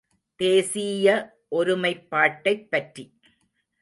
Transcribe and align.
தேசீய 0.39 1.07
ஒரு 1.49 1.77
மைப்பாட்டைப் 1.77 2.67
பற்றி. 2.69 3.05